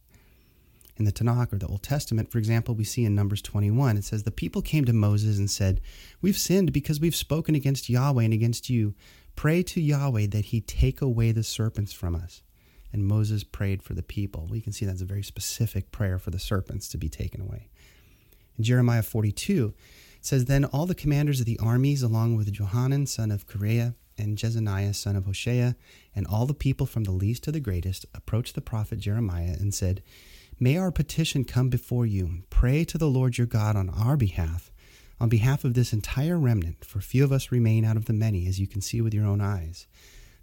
In 1.02 1.06
the 1.06 1.12
Tanakh 1.12 1.52
or 1.52 1.58
the 1.58 1.66
Old 1.66 1.82
Testament, 1.82 2.32
for 2.32 2.38
example, 2.38 2.76
we 2.76 2.84
see 2.84 3.06
in 3.06 3.16
Numbers 3.16 3.42
21, 3.42 3.98
it 3.98 4.04
says, 4.04 4.22
The 4.22 4.30
people 4.30 4.62
came 4.62 4.86
to 4.86 4.94
Moses 4.94 5.40
and 5.40 5.50
said, 5.50 5.82
We've 6.22 6.38
sinned 6.38 6.72
because 6.72 7.00
we've 7.00 7.16
spoken 7.16 7.56
against 7.56 7.90
Yahweh 7.90 8.24
and 8.24 8.34
against 8.36 8.70
you. 8.70 8.94
Pray 9.36 9.64
to 9.64 9.82
Yahweh 9.82 10.28
that 10.28 10.46
he 10.46 10.62
take 10.62 11.02
away 11.02 11.32
the 11.32 11.42
serpents 11.42 11.92
from 11.92 12.14
us 12.14 12.44
and 12.94 13.04
Moses 13.04 13.44
prayed 13.44 13.82
for 13.82 13.96
the 13.96 14.04
people. 14.04 14.48
We 14.52 14.62
can 14.62 14.74
see 14.74 14.86
that's 14.86 15.02
a 15.02 15.06
very 15.06 15.24
specific 15.24 15.92
prayer 15.92 16.20
for 16.20 16.30
the 16.30 16.38
serpents 16.38 16.88
to 16.90 17.00
be 17.00 17.10
taken 17.10 17.42
away. 17.42 17.70
In 18.60 18.64
Jeremiah 18.64 19.02
42, 19.02 19.74
it 20.18 20.24
says, 20.24 20.46
Then 20.46 20.66
all 20.66 20.86
the 20.86 20.94
commanders 20.94 21.40
of 21.40 21.48
the 21.48 21.58
armies, 21.58 22.04
along 22.04 22.36
with 22.36 22.54
Johanan, 22.54 23.08
son 23.08 23.32
of 23.32 23.48
Kareah, 23.48 23.96
and 24.20 24.38
Jezaniah, 24.38 24.94
son 24.94 25.16
of 25.16 25.26
Hoshea, 25.26 25.74
and 26.16 26.28
all 26.28 26.46
the 26.46 26.54
people 26.54 26.86
from 26.86 27.06
the 27.06 27.12
least 27.12 27.44
to 27.46 27.52
the 27.52 27.60
greatest, 27.60 28.06
approached 28.14 28.54
the 28.54 28.62
prophet 28.62 29.00
Jeremiah 29.00 29.56
and 29.60 29.74
said, 29.74 30.04
May 30.64 30.78
our 30.78 30.92
petition 30.92 31.44
come 31.44 31.70
before 31.70 32.06
you. 32.06 32.44
Pray 32.52 32.86
to 32.86 33.00
the 33.00 33.10
Lord 33.10 33.36
your 33.36 33.48
God 33.48 33.76
on 33.76 33.90
our 33.90 34.16
behalf, 34.16 34.72
on 35.20 35.28
behalf 35.28 35.64
of 35.64 35.74
this 35.74 35.92
entire 35.92 36.38
remnant, 36.38 36.86
for 36.86 37.02
few 37.02 37.24
of 37.24 37.32
us 37.32 37.52
remain 37.52 37.84
out 37.84 37.98
of 37.98 38.06
the 38.06 38.14
many, 38.14 38.46
as 38.46 38.60
you 38.60 38.68
can 38.68 38.80
see 38.80 39.02
with 39.02 39.12
your 39.12 39.26
own 39.26 39.42
eyes 39.42 39.88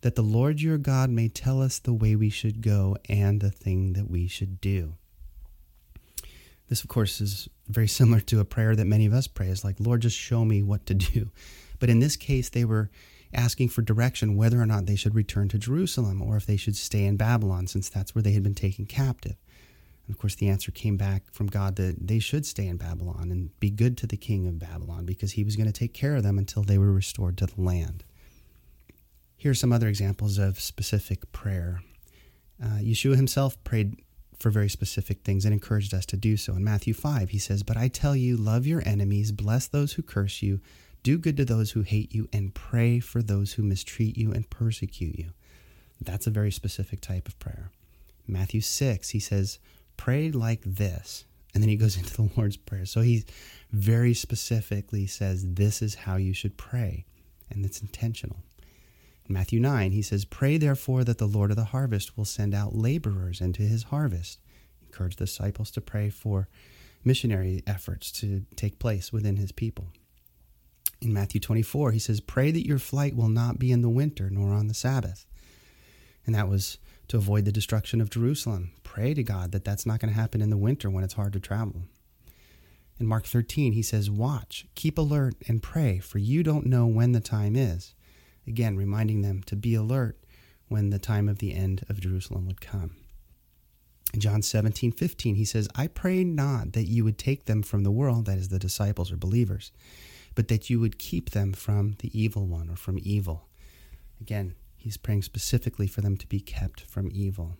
that 0.00 0.16
the 0.16 0.22
Lord 0.22 0.60
your 0.60 0.76
God 0.76 1.08
may 1.08 1.28
tell 1.28 1.62
us 1.62 1.78
the 1.78 1.92
way 1.92 2.16
we 2.16 2.30
should 2.30 2.62
go 2.62 2.96
and 3.08 3.40
the 3.40 3.52
thing 3.52 3.92
that 3.92 4.10
we 4.10 4.26
should 4.26 4.60
do. 4.60 4.94
This, 6.68 6.82
of 6.82 6.88
course, 6.88 7.20
is 7.20 7.48
very 7.68 7.86
similar 7.86 8.18
to 8.22 8.40
a 8.40 8.44
prayer 8.44 8.74
that 8.74 8.86
many 8.88 9.06
of 9.06 9.12
us 9.12 9.28
pray. 9.28 9.46
It's 9.46 9.62
like, 9.62 9.76
Lord, 9.78 10.02
just 10.02 10.16
show 10.16 10.44
me 10.44 10.64
what 10.64 10.84
to 10.86 10.94
do. 10.94 11.30
But 11.78 11.90
in 11.90 12.00
this 12.00 12.16
case, 12.16 12.48
they 12.48 12.64
were 12.64 12.90
asking 13.32 13.68
for 13.68 13.82
direction 13.82 14.36
whether 14.36 14.60
or 14.60 14.66
not 14.66 14.86
they 14.86 14.96
should 14.96 15.14
return 15.14 15.48
to 15.50 15.58
Jerusalem 15.58 16.20
or 16.20 16.36
if 16.36 16.44
they 16.44 16.56
should 16.56 16.76
stay 16.76 17.04
in 17.04 17.16
Babylon, 17.16 17.68
since 17.68 17.88
that's 17.88 18.16
where 18.16 18.22
they 18.22 18.32
had 18.32 18.42
been 18.42 18.56
taken 18.56 18.84
captive. 18.84 19.36
And 20.08 20.14
of 20.14 20.18
course, 20.18 20.36
the 20.36 20.48
answer 20.48 20.72
came 20.72 20.96
back 20.96 21.24
from 21.32 21.48
God 21.48 21.76
that 21.76 22.08
they 22.08 22.18
should 22.18 22.46
stay 22.46 22.66
in 22.66 22.78
Babylon 22.78 23.30
and 23.30 23.50
be 23.60 23.68
good 23.68 23.98
to 23.98 24.06
the 24.06 24.16
king 24.16 24.46
of 24.46 24.58
Babylon 24.58 25.04
because 25.04 25.32
he 25.32 25.44
was 25.44 25.54
going 25.54 25.66
to 25.66 25.72
take 25.72 25.92
care 25.92 26.16
of 26.16 26.22
them 26.22 26.38
until 26.38 26.62
they 26.62 26.78
were 26.78 26.90
restored 26.90 27.36
to 27.36 27.46
the 27.46 27.60
land. 27.60 28.04
Here 29.36 29.50
are 29.50 29.54
some 29.54 29.70
other 29.70 29.86
examples 29.86 30.38
of 30.38 30.60
specific 30.60 31.30
prayer. 31.30 31.82
Uh, 32.60 32.78
Yeshua 32.80 33.16
himself 33.16 33.62
prayed 33.64 34.00
for 34.38 34.48
very 34.48 34.70
specific 34.70 35.24
things 35.24 35.44
and 35.44 35.52
encouraged 35.52 35.92
us 35.92 36.06
to 36.06 36.16
do 36.16 36.38
so. 36.38 36.54
In 36.54 36.64
Matthew 36.64 36.94
5, 36.94 37.28
he 37.28 37.38
says, 37.38 37.62
But 37.62 37.76
I 37.76 37.88
tell 37.88 38.16
you, 38.16 38.38
love 38.38 38.66
your 38.66 38.82
enemies, 38.86 39.30
bless 39.30 39.66
those 39.66 39.92
who 39.92 40.02
curse 40.02 40.40
you, 40.40 40.58
do 41.02 41.18
good 41.18 41.36
to 41.36 41.44
those 41.44 41.72
who 41.72 41.82
hate 41.82 42.14
you, 42.14 42.30
and 42.32 42.54
pray 42.54 42.98
for 42.98 43.20
those 43.20 43.52
who 43.52 43.62
mistreat 43.62 44.16
you 44.16 44.32
and 44.32 44.48
persecute 44.48 45.18
you. 45.18 45.32
That's 46.00 46.26
a 46.26 46.30
very 46.30 46.50
specific 46.50 47.02
type 47.02 47.28
of 47.28 47.38
prayer. 47.38 47.70
Matthew 48.26 48.62
6, 48.62 49.10
he 49.10 49.20
says, 49.20 49.58
Pray 49.98 50.30
like 50.30 50.62
this. 50.64 51.26
And 51.52 51.62
then 51.62 51.68
he 51.68 51.76
goes 51.76 51.96
into 51.98 52.14
the 52.16 52.30
Lord's 52.34 52.56
Prayer. 52.56 52.86
So 52.86 53.02
he 53.02 53.26
very 53.70 54.14
specifically 54.14 55.06
says, 55.06 55.44
This 55.44 55.82
is 55.82 55.94
how 55.94 56.16
you 56.16 56.32
should 56.32 56.56
pray. 56.56 57.04
And 57.50 57.66
it's 57.66 57.82
intentional. 57.82 58.38
In 59.28 59.34
Matthew 59.34 59.60
9, 59.60 59.92
he 59.92 60.00
says, 60.00 60.24
Pray 60.24 60.56
therefore 60.56 61.04
that 61.04 61.18
the 61.18 61.26
Lord 61.26 61.50
of 61.50 61.56
the 61.56 61.64
harvest 61.64 62.16
will 62.16 62.24
send 62.24 62.54
out 62.54 62.74
laborers 62.74 63.42
into 63.42 63.62
his 63.62 63.84
harvest. 63.84 64.38
Encourage 64.86 65.16
disciples 65.16 65.70
to 65.72 65.82
pray 65.82 66.08
for 66.08 66.48
missionary 67.04 67.62
efforts 67.66 68.10
to 68.10 68.44
take 68.56 68.78
place 68.78 69.12
within 69.12 69.36
his 69.36 69.52
people. 69.52 69.88
In 71.00 71.12
Matthew 71.12 71.40
24, 71.40 71.92
he 71.92 71.98
says, 71.98 72.20
Pray 72.20 72.50
that 72.50 72.66
your 72.66 72.78
flight 72.78 73.14
will 73.14 73.28
not 73.28 73.58
be 73.58 73.70
in 73.70 73.82
the 73.82 73.88
winter 73.88 74.30
nor 74.30 74.52
on 74.54 74.66
the 74.66 74.74
Sabbath. 74.74 75.26
And 76.26 76.34
that 76.34 76.48
was 76.48 76.78
to 77.08 77.16
avoid 77.16 77.44
the 77.44 77.52
destruction 77.52 78.00
of 78.00 78.10
Jerusalem. 78.10 78.72
Pray 78.84 79.14
to 79.14 79.22
God 79.22 79.52
that 79.52 79.64
that's 79.64 79.86
not 79.86 80.00
going 80.00 80.12
to 80.12 80.20
happen 80.20 80.40
in 80.40 80.50
the 80.50 80.56
winter 80.56 80.90
when 80.90 81.04
it's 81.04 81.14
hard 81.14 81.32
to 81.32 81.40
travel. 81.40 81.82
In 83.00 83.06
Mark 83.06 83.26
13, 83.26 83.72
he 83.72 83.82
says, 83.82 84.10
Watch, 84.10 84.66
keep 84.74 84.98
alert, 84.98 85.34
and 85.46 85.62
pray, 85.62 85.98
for 85.98 86.18
you 86.18 86.42
don't 86.42 86.66
know 86.66 86.86
when 86.86 87.12
the 87.12 87.20
time 87.20 87.54
is. 87.56 87.94
Again, 88.46 88.76
reminding 88.76 89.22
them 89.22 89.42
to 89.44 89.56
be 89.56 89.74
alert 89.74 90.18
when 90.68 90.90
the 90.90 90.98
time 90.98 91.28
of 91.28 91.38
the 91.38 91.54
end 91.54 91.84
of 91.88 92.00
Jerusalem 92.00 92.46
would 92.46 92.60
come. 92.60 92.96
In 94.12 94.20
John 94.20 94.42
17, 94.42 94.92
15, 94.92 95.34
he 95.34 95.44
says, 95.44 95.68
I 95.74 95.86
pray 95.86 96.24
not 96.24 96.72
that 96.72 96.88
you 96.88 97.04
would 97.04 97.18
take 97.18 97.44
them 97.44 97.62
from 97.62 97.84
the 97.84 97.90
world, 97.90 98.26
that 98.26 98.38
is, 98.38 98.48
the 98.48 98.58
disciples 98.58 99.12
or 99.12 99.16
believers, 99.16 99.70
but 100.34 100.48
that 100.48 100.70
you 100.70 100.80
would 100.80 100.98
keep 100.98 101.30
them 101.30 101.52
from 101.52 101.96
the 101.98 102.18
evil 102.18 102.46
one 102.46 102.70
or 102.70 102.76
from 102.76 102.98
evil. 103.02 103.48
Again, 104.20 104.54
he's 104.78 104.96
praying 104.96 105.22
specifically 105.22 105.86
for 105.86 106.00
them 106.00 106.16
to 106.16 106.26
be 106.26 106.40
kept 106.40 106.80
from 106.82 107.10
evil. 107.12 107.56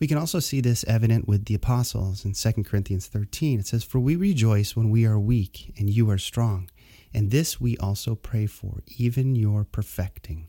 We 0.00 0.06
can 0.06 0.18
also 0.18 0.38
see 0.38 0.60
this 0.60 0.84
evident 0.84 1.26
with 1.26 1.46
the 1.46 1.54
apostles 1.54 2.24
in 2.24 2.32
2 2.32 2.62
Corinthians 2.62 3.06
13. 3.08 3.60
It 3.60 3.66
says, 3.66 3.82
For 3.82 3.98
we 3.98 4.14
rejoice 4.14 4.76
when 4.76 4.90
we 4.90 5.04
are 5.04 5.18
weak 5.18 5.74
and 5.76 5.90
you 5.90 6.08
are 6.10 6.18
strong. 6.18 6.70
And 7.12 7.30
this 7.30 7.60
we 7.60 7.76
also 7.78 8.14
pray 8.14 8.46
for, 8.46 8.82
even 8.96 9.34
your 9.34 9.64
perfecting. 9.64 10.48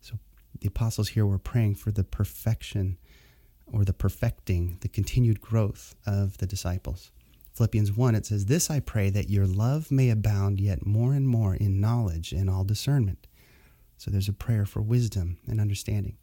So 0.00 0.18
the 0.60 0.68
apostles 0.68 1.10
here 1.10 1.24
were 1.24 1.38
praying 1.38 1.76
for 1.76 1.92
the 1.92 2.04
perfection 2.04 2.98
or 3.66 3.84
the 3.84 3.94
perfecting, 3.94 4.76
the 4.80 4.88
continued 4.88 5.40
growth 5.40 5.94
of 6.06 6.36
the 6.38 6.46
disciples. 6.46 7.10
Philippians 7.54 7.92
1, 7.92 8.14
it 8.14 8.26
says, 8.26 8.46
This 8.46 8.70
I 8.70 8.80
pray 8.80 9.08
that 9.10 9.30
your 9.30 9.46
love 9.46 9.90
may 9.90 10.10
abound 10.10 10.60
yet 10.60 10.84
more 10.84 11.14
and 11.14 11.26
more 11.26 11.54
in 11.54 11.80
knowledge 11.80 12.32
and 12.32 12.50
all 12.50 12.64
discernment. 12.64 13.26
So 14.02 14.10
there's 14.10 14.28
a 14.28 14.32
prayer 14.32 14.66
for 14.66 14.82
wisdom 14.82 15.38
and 15.46 15.60
understanding. 15.60 16.16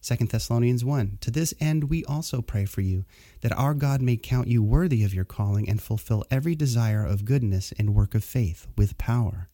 2 0.00 0.24
Thessalonians 0.24 0.86
1 0.86 1.18
To 1.20 1.30
this 1.30 1.52
end 1.60 1.90
we 1.90 2.02
also 2.06 2.40
pray 2.40 2.64
for 2.64 2.80
you, 2.80 3.04
that 3.42 3.52
our 3.52 3.74
God 3.74 4.00
may 4.00 4.16
count 4.16 4.48
you 4.48 4.62
worthy 4.62 5.04
of 5.04 5.12
your 5.12 5.26
calling 5.26 5.68
and 5.68 5.82
fulfill 5.82 6.24
every 6.30 6.54
desire 6.54 7.04
of 7.04 7.26
goodness 7.26 7.74
and 7.78 7.94
work 7.94 8.14
of 8.14 8.24
faith 8.24 8.68
with 8.74 8.96
power. 8.96 9.50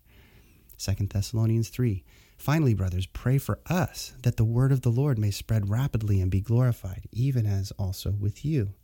2 0.78 1.08
Thessalonians 1.08 1.68
3 1.68 2.04
Finally, 2.38 2.74
brothers, 2.74 3.06
pray 3.06 3.36
for 3.36 3.58
us 3.68 4.12
that 4.22 4.36
the 4.36 4.44
word 4.44 4.70
of 4.70 4.82
the 4.82 4.90
Lord 4.90 5.18
may 5.18 5.32
spread 5.32 5.68
rapidly 5.68 6.20
and 6.20 6.30
be 6.30 6.40
glorified, 6.40 7.08
even 7.10 7.46
as 7.46 7.72
also 7.72 8.12
with 8.12 8.44
you. 8.44 8.74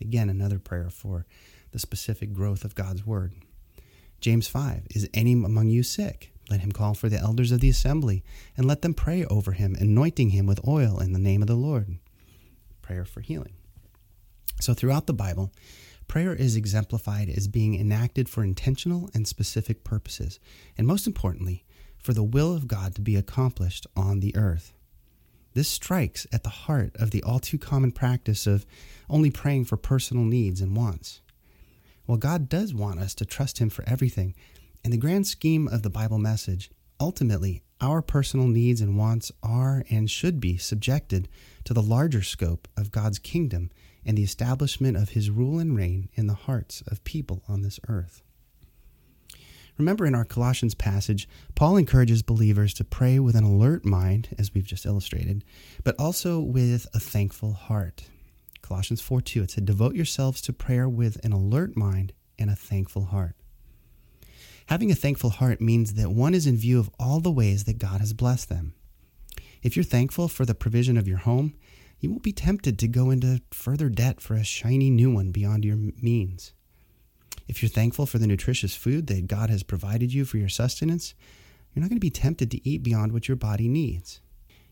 Again, 0.00 0.30
another 0.30 0.60
prayer 0.60 0.88
for 0.88 1.26
the 1.72 1.80
specific 1.80 2.32
growth 2.32 2.62
of 2.64 2.76
God's 2.76 3.04
word. 3.04 3.32
James 4.20 4.46
5 4.46 4.86
Is 4.94 5.10
any 5.12 5.32
among 5.32 5.66
you 5.66 5.82
sick? 5.82 6.32
Let 6.50 6.60
him 6.60 6.72
call 6.72 6.94
for 6.94 7.08
the 7.08 7.20
elders 7.20 7.52
of 7.52 7.60
the 7.60 7.68
assembly, 7.68 8.24
and 8.56 8.66
let 8.66 8.82
them 8.82 8.92
pray 8.92 9.24
over 9.26 9.52
him, 9.52 9.76
anointing 9.78 10.30
him 10.30 10.46
with 10.46 10.66
oil 10.66 10.98
in 10.98 11.12
the 11.12 11.18
name 11.18 11.42
of 11.42 11.48
the 11.48 11.54
Lord. 11.54 11.98
Prayer 12.82 13.04
for 13.04 13.20
healing. 13.20 13.54
So, 14.60 14.74
throughout 14.74 15.06
the 15.06 15.14
Bible, 15.14 15.52
prayer 16.08 16.34
is 16.34 16.56
exemplified 16.56 17.30
as 17.30 17.46
being 17.46 17.78
enacted 17.78 18.28
for 18.28 18.42
intentional 18.42 19.08
and 19.14 19.28
specific 19.28 19.84
purposes, 19.84 20.40
and 20.76 20.86
most 20.86 21.06
importantly, 21.06 21.64
for 21.98 22.12
the 22.12 22.24
will 22.24 22.52
of 22.52 22.66
God 22.66 22.96
to 22.96 23.00
be 23.00 23.14
accomplished 23.14 23.86
on 23.94 24.18
the 24.18 24.34
earth. 24.34 24.74
This 25.54 25.68
strikes 25.68 26.26
at 26.32 26.42
the 26.42 26.50
heart 26.50 26.96
of 26.96 27.12
the 27.12 27.22
all 27.22 27.38
too 27.38 27.58
common 27.58 27.92
practice 27.92 28.46
of 28.46 28.66
only 29.08 29.30
praying 29.30 29.66
for 29.66 29.76
personal 29.76 30.24
needs 30.24 30.60
and 30.60 30.76
wants. 30.76 31.20
While 32.06 32.18
God 32.18 32.48
does 32.48 32.74
want 32.74 32.98
us 32.98 33.14
to 33.14 33.24
trust 33.24 33.58
Him 33.58 33.70
for 33.70 33.84
everything, 33.86 34.34
in 34.82 34.90
the 34.90 34.96
grand 34.96 35.26
scheme 35.26 35.68
of 35.68 35.82
the 35.82 35.90
Bible 35.90 36.18
message, 36.18 36.70
ultimately, 36.98 37.62
our 37.80 38.00
personal 38.02 38.46
needs 38.46 38.80
and 38.80 38.96
wants 38.96 39.30
are 39.42 39.84
and 39.90 40.10
should 40.10 40.40
be 40.40 40.56
subjected 40.56 41.28
to 41.64 41.74
the 41.74 41.82
larger 41.82 42.22
scope 42.22 42.68
of 42.76 42.90
God's 42.90 43.18
kingdom 43.18 43.70
and 44.04 44.16
the 44.16 44.22
establishment 44.22 44.96
of 44.96 45.10
his 45.10 45.30
rule 45.30 45.58
and 45.58 45.76
reign 45.76 46.08
in 46.14 46.26
the 46.26 46.34
hearts 46.34 46.82
of 46.86 47.04
people 47.04 47.42
on 47.48 47.62
this 47.62 47.78
earth. 47.88 48.22
Remember 49.76 50.04
in 50.04 50.14
our 50.14 50.24
Colossians 50.24 50.74
passage, 50.74 51.28
Paul 51.54 51.76
encourages 51.76 52.22
believers 52.22 52.74
to 52.74 52.84
pray 52.84 53.18
with 53.18 53.34
an 53.34 53.44
alert 53.44 53.84
mind, 53.84 54.34
as 54.38 54.52
we've 54.52 54.64
just 54.64 54.84
illustrated, 54.84 55.42
but 55.84 55.98
also 55.98 56.38
with 56.38 56.86
a 56.92 57.00
thankful 57.00 57.52
heart. 57.52 58.04
Colossians 58.60 59.00
4 59.00 59.22
2, 59.22 59.42
it 59.42 59.50
said, 59.52 59.64
Devote 59.64 59.94
yourselves 59.94 60.42
to 60.42 60.52
prayer 60.52 60.88
with 60.88 61.22
an 61.24 61.32
alert 61.32 61.76
mind 61.76 62.12
and 62.38 62.50
a 62.50 62.56
thankful 62.56 63.06
heart. 63.06 63.36
Having 64.70 64.92
a 64.92 64.94
thankful 64.94 65.30
heart 65.30 65.60
means 65.60 65.94
that 65.94 66.12
one 66.12 66.32
is 66.32 66.46
in 66.46 66.56
view 66.56 66.78
of 66.78 66.88
all 66.96 67.18
the 67.18 67.28
ways 67.28 67.64
that 67.64 67.80
God 67.80 67.98
has 67.98 68.12
blessed 68.12 68.48
them. 68.48 68.72
If 69.64 69.74
you're 69.74 69.82
thankful 69.82 70.28
for 70.28 70.46
the 70.46 70.54
provision 70.54 70.96
of 70.96 71.08
your 71.08 71.18
home, 71.18 71.54
you 71.98 72.08
won't 72.08 72.22
be 72.22 72.32
tempted 72.32 72.78
to 72.78 72.86
go 72.86 73.10
into 73.10 73.42
further 73.50 73.88
debt 73.88 74.20
for 74.20 74.34
a 74.34 74.44
shiny 74.44 74.88
new 74.88 75.12
one 75.12 75.32
beyond 75.32 75.64
your 75.64 75.76
means. 76.00 76.52
If 77.48 77.60
you're 77.60 77.68
thankful 77.68 78.06
for 78.06 78.18
the 78.18 78.28
nutritious 78.28 78.76
food 78.76 79.08
that 79.08 79.26
God 79.26 79.50
has 79.50 79.64
provided 79.64 80.14
you 80.14 80.24
for 80.24 80.38
your 80.38 80.48
sustenance, 80.48 81.14
you're 81.74 81.80
not 81.80 81.88
going 81.88 81.98
to 81.98 82.00
be 82.00 82.08
tempted 82.08 82.48
to 82.52 82.68
eat 82.68 82.84
beyond 82.84 83.10
what 83.10 83.26
your 83.26 83.36
body 83.36 83.66
needs. 83.66 84.20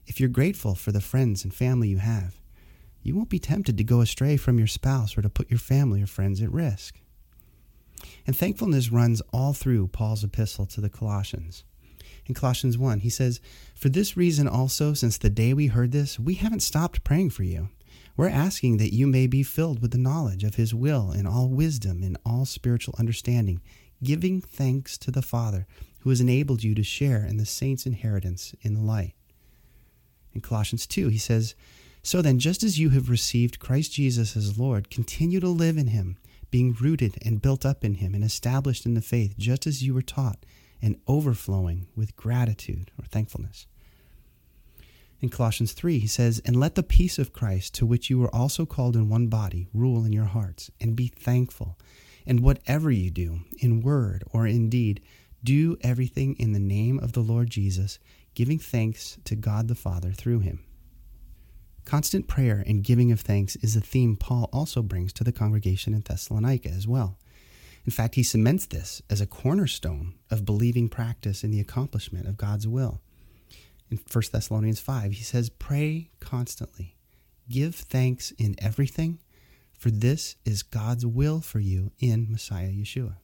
If 0.07 0.21
you're 0.21 0.29
grateful 0.29 0.77
for 0.77 0.93
the 0.93 1.01
friends 1.01 1.43
and 1.43 1.53
family 1.53 1.89
you 1.89 1.99
have, 1.99 2.41
you 3.03 3.17
won't 3.17 3.31
be 3.31 3.41
tempted 3.41 3.77
to 3.77 3.83
go 3.83 4.01
astray 4.01 4.37
from 4.37 4.59
your 4.59 4.69
spouse 4.69 5.19
or 5.19 5.23
to 5.23 5.29
put 5.29 5.51
your 5.51 5.59
family 5.59 6.01
or 6.01 6.07
friends 6.07 6.41
at 6.41 6.53
risk. 6.53 7.01
And 8.27 8.37
thankfulness 8.37 8.93
runs 8.93 9.21
all 9.33 9.53
through 9.53 9.89
Paul's 9.89 10.25
epistle 10.25 10.67
to 10.67 10.81
the 10.81 10.91
Colossians. 10.91 11.65
In 12.27 12.35
Colossians 12.35 12.77
1, 12.77 13.01
he 13.01 13.11
says, 13.11 13.41
For 13.75 13.89
this 13.89 14.17
reason 14.17 14.47
also, 14.47 14.95
since 14.95 15.17
the 15.17 15.31
day 15.31 15.55
we 15.55 15.69
heard 15.69 15.93
this, 15.93 16.19
we 16.19 16.35
haven't 16.35 16.61
stopped 16.61 17.05
praying 17.05 17.31
for 17.31 17.43
you 17.43 17.71
we're 18.19 18.29
asking 18.29 18.79
that 18.79 18.93
you 18.93 19.07
may 19.07 19.29
be 19.29 19.45
filled 19.45 19.81
with 19.81 19.93
the 19.93 19.97
knowledge 19.97 20.43
of 20.43 20.57
His 20.57 20.75
will 20.75 21.13
in 21.13 21.25
all 21.25 21.49
wisdom 21.49 22.03
and 22.03 22.19
all 22.27 22.45
spiritual 22.45 22.97
understanding, 22.99 23.63
giving 24.03 24.41
thanks 24.41 24.99
to 24.99 25.13
the 25.13 25.23
Father 25.23 25.69
who 26.01 26.11
has 26.11 26.21
enabled 26.21 26.65
you 26.65 26.75
to 26.75 26.83
share 26.83 27.25
in 27.25 27.37
the 27.37 27.47
saints' 27.47 27.87
inheritance 27.87 28.57
in 28.61 28.75
the 28.75 28.81
light. 28.81 29.15
In 30.33 30.41
Colossians 30.41 30.85
2, 30.89 31.11
he 31.11 31.19
says, 31.19 31.55
So 32.03 32.21
then, 32.21 32.41
just 32.41 32.65
as 32.65 32.77
you 32.77 32.91
have 32.91 33.09
received 33.09 33.61
Christ 33.61 33.93
Jesus 33.93 34.37
as 34.37 34.59
Lord, 34.59 34.91
continue 34.91 35.39
to 35.39 35.49
live 35.49 35.79
in 35.79 35.87
Him, 35.87 36.19
being 36.51 36.77
rooted 36.81 37.19
and 37.25 37.43
built 37.43 37.67
up 37.67 37.85
in 37.85 37.95
Him 37.95 38.15
and 38.15 38.25
established 38.25 38.87
in 38.87 38.95
the 38.95 39.03
faith, 39.03 39.35
just 39.39 39.67
as 39.67 39.83
you 39.83 39.95
were 39.95 40.03
taught, 40.03 40.45
and 40.81 41.01
overflowing 41.07 41.87
with 41.97 42.17
gratitude 42.17 42.91
or 42.99 43.05
thankfulness. 43.07 43.67
In 45.21 45.29
Colossians 45.29 45.73
3, 45.73 45.99
he 45.99 46.07
says, 46.07 46.41
And 46.45 46.59
let 46.59 46.77
the 46.77 46.83
peace 46.83 47.19
of 47.19 47.33
Christ, 47.33 47.75
to 47.75 47.87
which 47.87 48.09
you 48.09 48.19
were 48.19 48.35
also 48.35 48.65
called 48.65 48.95
in 48.95 49.09
one 49.09 49.27
body, 49.27 49.67
rule 49.75 50.05
in 50.05 50.13
your 50.13 50.27
hearts, 50.27 50.71
and 50.81 50.95
be 50.95 51.09
thankful. 51.09 51.77
And 52.25 52.41
whatever 52.41 52.91
you 52.91 53.11
do, 53.11 53.41
in 53.59 53.81
word 53.81 54.23
or 54.33 54.47
in 54.47 54.71
deed, 54.71 55.01
do 55.43 55.77
everything 55.81 56.37
in 56.39 56.53
the 56.53 56.61
name 56.61 57.01
of 57.01 57.13
the 57.13 57.21
Lord 57.21 57.51
Jesus, 57.51 57.99
giving 58.35 58.59
thanks 58.59 59.19
to 59.25 59.35
God 59.35 59.67
the 59.67 59.75
Father 59.75 60.13
through 60.13 60.41
him. 60.41 60.65
Constant 61.89 62.29
prayer 62.29 62.63
and 62.67 62.85
giving 62.85 63.11
of 63.13 63.21
thanks 63.23 63.57
is 63.57 63.75
a 63.75 63.81
theme 63.81 64.15
Paul 64.15 64.51
also 64.53 64.83
brings 64.83 65.11
to 65.15 65.25
the 65.25 65.33
congregation 65.33 65.95
in 65.95 66.03
Thessalonica 66.03 66.69
as 66.69 66.87
well. 66.87 67.17
In 67.87 67.91
fact, 67.91 68.15
he 68.15 68.23
cements 68.23 68.67
this 68.67 69.01
as 69.09 69.23
a 69.23 69.27
cornerstone 69.27 70.13
of 70.31 70.45
believing 70.45 70.91
practice 70.91 71.43
in 71.43 71.51
the 71.51 71.61
accomplishment 71.61 72.29
of 72.29 72.37
God's 72.37 72.69
will 72.69 73.01
in 73.91 73.99
1 74.13 74.25
Thessalonians 74.31 74.81
5. 74.81 75.13
He 75.13 75.23
says, 75.23 75.49
Pray 75.49 76.11
constantly, 76.21 76.99
give 77.49 77.75
thanks 77.75 78.33
in 78.33 78.55
everything, 78.59 79.19
for 79.73 79.91
this 79.91 80.37
is 80.45 80.63
God's 80.63 81.07
will 81.07 81.41
for 81.41 81.59
you 81.59 81.93
in 82.01 82.31
Messiah 82.31 82.69
Yeshua. 82.69 83.15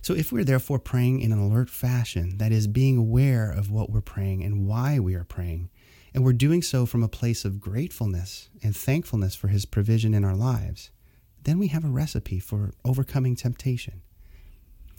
So, 0.00 0.14
if 0.14 0.32
we're 0.32 0.44
therefore 0.44 0.78
praying 0.78 1.20
in 1.20 1.30
an 1.30 1.38
alert 1.38 1.68
fashion, 1.68 2.38
that 2.38 2.52
is, 2.52 2.66
being 2.66 2.96
aware 2.96 3.50
of 3.50 3.70
what 3.70 3.90
we're 3.90 4.00
praying 4.00 4.42
and 4.44 4.66
why 4.66 4.98
we 4.98 5.14
are 5.14 5.24
praying, 5.24 5.68
and 6.16 6.24
we're 6.24 6.32
doing 6.32 6.62
so 6.62 6.86
from 6.86 7.02
a 7.02 7.08
place 7.08 7.44
of 7.44 7.60
gratefulness 7.60 8.48
and 8.62 8.74
thankfulness 8.74 9.34
for 9.34 9.48
His 9.48 9.66
provision 9.66 10.14
in 10.14 10.24
our 10.24 10.34
lives, 10.34 10.90
then 11.42 11.58
we 11.58 11.68
have 11.68 11.84
a 11.84 11.88
recipe 11.88 12.40
for 12.40 12.72
overcoming 12.86 13.36
temptation. 13.36 14.00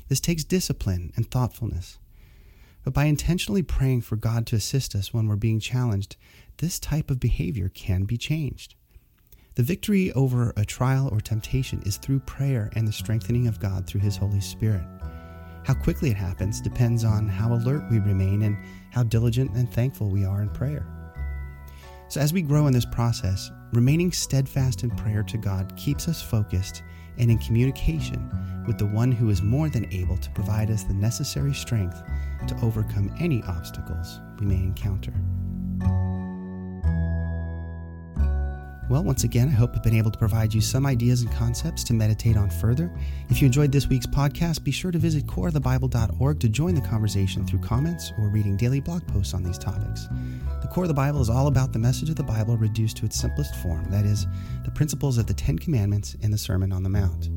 This 0.10 0.20
takes 0.20 0.44
discipline 0.44 1.12
and 1.16 1.30
thoughtfulness. 1.30 1.98
But 2.84 2.94
by 2.94 3.06
intentionally 3.06 3.64
praying 3.64 4.02
for 4.02 4.16
God 4.16 4.46
to 4.46 4.56
assist 4.56 4.94
us 4.94 5.12
when 5.12 5.28
we're 5.28 5.38
being 5.38 5.60
challenged, 5.60 6.18
this 6.58 6.80
type 6.80 7.10
of 7.10 7.20
behavior 7.20 7.70
can 7.70 8.04
be 8.04 8.18
changed. 8.18 8.76
The 9.56 9.64
victory 9.64 10.14
over 10.14 10.54
a 10.56 10.66
trial 10.66 11.10
or 11.12 11.20
temptation 11.20 11.82
is 11.84 11.98
through 11.98 12.20
prayer 12.20 12.70
and 12.76 12.88
the 12.88 12.94
strengthening 12.94 13.48
of 13.48 13.60
God 13.60 13.88
through 13.88 14.02
His 14.02 14.18
Holy 14.18 14.40
Spirit. 14.40 14.86
How 15.66 15.74
quickly 15.74 16.12
it 16.12 16.18
happens 16.18 16.62
depends 16.62 17.04
on 17.04 17.28
how 17.28 17.56
alert 17.56 17.90
we 17.90 17.98
remain 17.98 18.44
and 18.44 18.56
how 18.92 19.02
diligent 19.02 19.56
and 19.56 19.68
thankful 19.68 20.12
we 20.12 20.24
are 20.24 20.44
in 20.44 20.50
prayer. 20.52 20.88
So, 22.10 22.22
as 22.22 22.32
we 22.32 22.42
grow 22.42 22.68
in 22.68 22.74
this 22.74 22.86
process, 22.86 23.52
remaining 23.74 24.12
steadfast 24.12 24.84
in 24.84 24.92
prayer 24.92 25.24
to 25.24 25.38
God 25.38 25.76
keeps 25.76 26.08
us 26.08 26.22
focused 26.22 26.84
and 27.18 27.30
in 27.30 27.38
communication 27.40 28.30
with 28.66 28.78
the 28.78 28.86
one 28.86 29.12
who 29.12 29.30
is 29.30 29.42
more 29.42 29.70
than 29.70 29.92
able 29.94 30.18
to 30.18 30.32
provide 30.32 30.70
us 30.70 30.84
the 30.84 30.94
necessary 30.94 31.54
strength 31.54 32.02
to 32.48 32.58
overcome 32.62 33.14
any 33.20 33.44
obstacles 33.44 34.20
we 34.40 34.46
may 34.46 34.56
encounter. 34.56 35.14
Well, 38.90 39.04
once 39.04 39.26
again, 39.26 39.50
I 39.50 39.52
hope 39.52 39.72
I've 39.76 39.84
been 39.84 39.98
able 39.98 40.12
to 40.12 40.18
provide 40.18 40.54
you 40.54 40.62
some 40.62 40.86
ideas 40.86 41.22
and 41.22 41.32
concepts 41.34 41.84
to 41.86 41.94
meditate 41.94 42.38
on 42.38 42.50
further. 42.50 42.90
If 43.30 43.42
you 43.42 43.46
enjoyed 43.46 43.70
this 43.70 43.88
week's 43.88 44.06
podcast, 44.06 44.64
be 44.64 44.72
sure 44.72 44.92
to 44.92 44.98
visit 44.98 45.28
coreofthebible.org 45.28 46.40
to 46.40 46.48
join 46.48 46.74
the 46.74 46.80
conversation 46.82 47.46
through 47.46 47.60
comments 47.60 48.14
or 48.18 48.30
reading 48.30 48.56
daily 48.56 48.80
blog 48.80 49.06
posts 49.08 49.34
on 49.34 49.44
these 49.44 49.58
topics. 49.58 50.08
The 50.62 50.70
Core 50.72 50.86
of 50.86 50.88
the 50.88 50.94
Bible 50.94 51.20
is 51.20 51.30
all 51.30 51.48
about 51.48 51.74
the 51.74 51.80
message 51.80 52.10
of 52.10 52.16
the 52.16 52.24
Bible 52.24 52.56
reduced 52.56 52.96
to 52.98 53.06
its 53.06 53.20
simplest 53.20 53.56
form 53.56 53.92
that 53.92 54.06
is, 54.06 54.26
the 54.64 54.72
principles 54.72 55.18
of 55.18 55.28
the 55.28 55.34
Ten 55.34 55.60
Commandments 55.60 56.16
and 56.24 56.32
the 56.32 56.38
Sermon 56.38 56.72
on 56.72 56.84
the 56.84 56.90
Mount. 56.90 57.30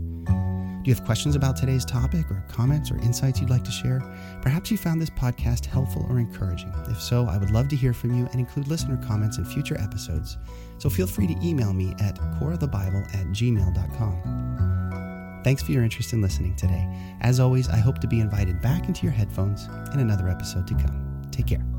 Do 0.83 0.89
you 0.89 0.95
have 0.95 1.05
questions 1.05 1.37
about 1.37 1.57
today's 1.57 1.85
topic 1.85 2.31
or 2.31 2.43
comments 2.49 2.91
or 2.91 2.97
insights 2.99 3.39
you'd 3.39 3.51
like 3.51 3.65
to 3.65 3.71
share? 3.71 4.01
Perhaps 4.41 4.71
you 4.71 4.79
found 4.79 5.03
this 5.03 5.11
podcast 5.11 5.67
helpful 5.67 6.07
or 6.09 6.19
encouraging. 6.19 6.73
If 6.89 7.03
so, 7.03 7.27
I 7.27 7.37
would 7.37 7.51
love 7.51 7.69
to 7.69 7.77
hear 7.77 7.93
from 7.93 8.15
you 8.15 8.27
and 8.33 8.41
include 8.41 8.67
listener 8.67 8.97
comments 9.07 9.37
in 9.37 9.45
future 9.45 9.79
episodes. 9.79 10.39
So 10.79 10.89
feel 10.89 11.07
free 11.07 11.27
to 11.27 11.37
email 11.47 11.75
me 11.75 11.95
at 12.01 12.17
coreofthebible 12.41 13.15
at 13.15 13.27
gmail.com. 13.27 14.41
Thanks 15.45 15.63
for 15.63 15.73
your 15.73 15.85
interest 15.85 16.15
in 16.15 16.23
listening 16.23 16.57
today. 16.57 16.89
As 17.21 17.41
always, 17.41 17.69
I 17.69 17.77
hope 17.77 17.99
to 17.99 18.07
be 18.07 18.21
invited 18.21 18.63
back 18.63 18.89
into 18.89 19.03
your 19.03 19.13
headphones 19.13 19.69
in 19.93 20.01
another 20.01 20.29
episode 20.29 20.67
to 20.69 20.75
come. 20.75 21.29
Take 21.31 21.49
care. 21.49 21.70